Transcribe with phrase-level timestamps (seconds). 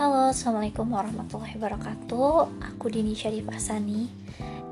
[0.00, 2.64] Halo, Assalamualaikum warahmatullahi wabarakatuh.
[2.72, 4.08] Aku Dini Syarif Asani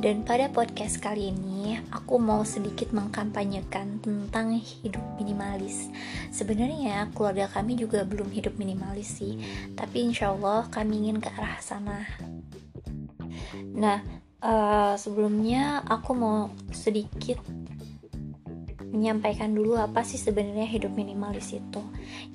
[0.00, 5.93] Dan pada podcast kali ini Aku mau sedikit mengkampanyekan tentang hidup minimalis.
[6.32, 9.36] Sebenarnya keluarga kami juga belum hidup minimalis sih.
[9.77, 12.08] Tapi insya Allah kami ingin ke arah sana.
[13.76, 14.00] Nah,
[14.40, 17.36] uh, sebelumnya aku mau sedikit
[18.89, 21.82] menyampaikan dulu apa sih sebenarnya hidup minimalis itu.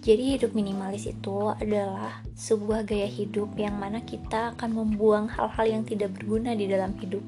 [0.06, 5.84] Jadi hidup minimalis itu adalah sebuah gaya hidup yang mana kita akan membuang hal-hal yang
[5.84, 7.24] tidak berguna di dalam hidup.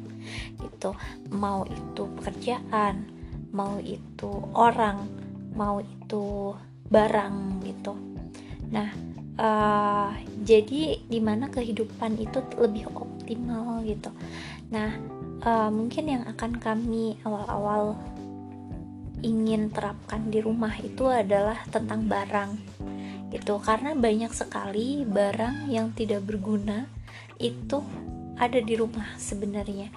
[0.62, 0.90] Gitu.
[1.34, 3.09] Mau itu pekerjaan,
[3.49, 5.09] mau itu orang,
[5.57, 6.54] mau itu
[6.91, 7.94] barang gitu.
[8.70, 8.90] Nah,
[9.40, 10.12] uh,
[10.46, 14.12] jadi di mana kehidupan itu lebih optimal gitu.
[14.70, 14.94] Nah,
[15.41, 17.98] uh, mungkin yang akan kami awal-awal
[19.24, 22.52] ingin terapkan di rumah itu adalah tentang barang
[23.32, 23.60] gitu.
[23.60, 26.88] Karena banyak sekali barang yang tidak berguna
[27.40, 27.84] itu
[28.35, 29.91] ada di rumah sebenarnya.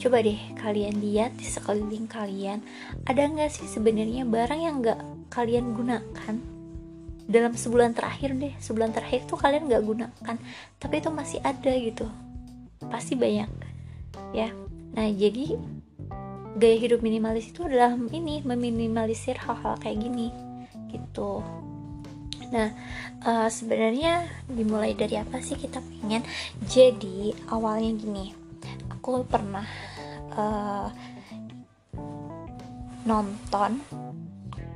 [0.00, 2.64] Coba deh kalian lihat di sekeliling kalian
[3.04, 6.36] ada nggak sih sebenarnya barang yang nggak kalian gunakan?
[7.22, 10.36] Dalam sebulan terakhir deh sebulan terakhir tuh kalian nggak gunakan
[10.80, 12.08] tapi itu masih ada gitu.
[12.88, 13.48] Pasti banyak
[14.32, 14.50] ya.
[14.92, 15.56] Nah jadi
[16.56, 20.28] gaya hidup minimalis itu adalah ini meminimalisir hal-hal kayak gini
[20.92, 21.40] gitu.
[22.52, 22.68] Nah
[23.24, 26.22] uh, sebenarnya dimulai dari apa sih kita pengen?
[26.68, 28.26] Jadi awalnya gini
[28.92, 29.64] aku pernah
[30.36, 30.88] uh,
[33.02, 33.82] nonton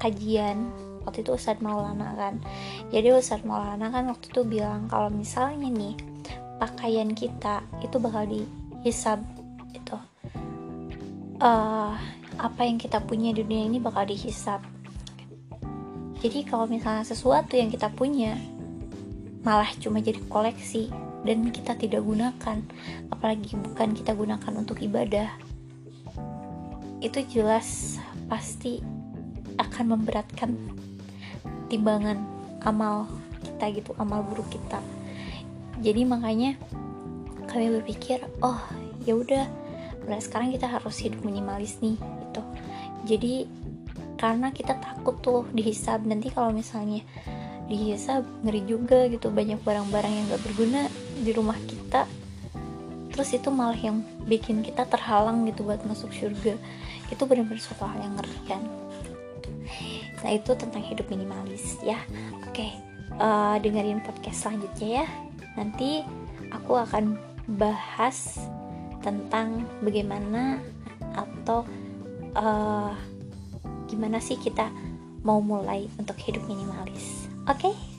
[0.01, 0.73] kajian
[1.07, 2.43] waktu itu Ustadz Maulana kan.
[2.91, 5.95] Jadi Ustadz Maulana kan waktu itu bilang kalau misalnya nih
[6.59, 9.21] pakaian kita itu bakal dihisab
[9.71, 9.97] itu
[11.41, 11.93] uh,
[12.37, 14.61] apa yang kita punya di dunia ini bakal dihisap.
[16.21, 18.41] Jadi kalau misalnya sesuatu yang kita punya
[19.45, 20.91] malah cuma jadi koleksi
[21.23, 22.59] dan kita tidak gunakan.
[23.13, 25.31] Apalagi bukan kita gunakan untuk ibadah.
[27.05, 28.81] Itu jelas pasti
[29.61, 30.57] akan memberatkan
[31.69, 32.21] timbangan
[32.65, 33.07] amal
[33.45, 34.81] kita gitu amal buruk kita.
[35.85, 36.57] Jadi makanya
[37.47, 38.59] kami berpikir oh
[39.05, 39.66] ya udah
[40.07, 42.43] nah sekarang kita harus hidup minimalis nih gitu.
[43.07, 43.35] Jadi
[44.17, 47.05] karena kita takut tuh dihisab nanti kalau misalnya
[47.67, 49.29] dihisab ngeri juga gitu.
[49.29, 50.81] Banyak barang-barang yang gak berguna
[51.21, 52.07] di rumah kita.
[53.13, 56.55] Terus itu malah yang bikin kita terhalang gitu buat masuk surga.
[57.11, 58.63] Itu benar-benar suatu hal yang ngeri kan?
[60.23, 61.99] Nah itu tentang hidup minimalis ya.
[62.47, 62.87] Oke
[63.21, 65.07] uh, dengerin podcast selanjutnya ya.
[65.57, 66.05] Nanti
[66.53, 67.17] aku akan
[67.57, 68.37] bahas
[69.07, 70.59] tentang bagaimana
[71.15, 71.63] atau
[72.35, 72.91] uh,
[73.87, 74.67] gimana sih kita
[75.23, 77.31] mau mulai untuk hidup minimalis.
[77.47, 77.71] Oke?
[77.71, 77.96] Okay?